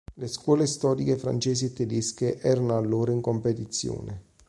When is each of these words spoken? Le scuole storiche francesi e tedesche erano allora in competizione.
Le 0.15 0.25
scuole 0.27 0.65
storiche 0.65 1.15
francesi 1.15 1.65
e 1.65 1.73
tedesche 1.73 2.39
erano 2.39 2.75
allora 2.75 3.11
in 3.11 3.21
competizione. 3.21 4.29